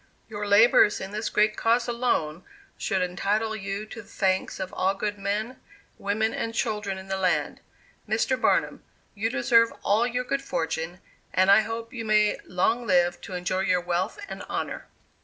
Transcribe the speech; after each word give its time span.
Your 0.27 0.47
labors 0.47 0.99
in 0.99 1.11
this 1.11 1.29
great 1.29 1.55
cause 1.55 1.87
alone, 1.87 2.43
should 2.75 3.03
entitle 3.03 3.55
you 3.55 3.85
to 3.85 4.01
the 4.01 4.07
thanks 4.07 4.59
of 4.59 4.73
all 4.73 4.95
good 4.95 5.19
men, 5.19 5.61
women 5.99 6.33
and 6.33 6.55
children 6.55 6.97
in 6.97 7.07
the 7.07 7.17
land. 7.17 7.61
Mr. 8.09 8.35
Barnum, 8.41 8.83
you 9.13 9.29
deserve 9.29 9.71
all 9.83 10.07
your 10.07 10.23
good 10.23 10.41
fortune, 10.41 11.01
and 11.31 11.51
I 11.51 11.59
hope 11.59 11.93
you 11.93 12.03
may 12.03 12.39
long 12.45 12.87
live 12.87 13.21
to 13.21 13.35
enjoy 13.35 13.59
your 13.59 13.79
wealth 13.81 14.17
and 14.27 14.41
honor. 14.49 14.87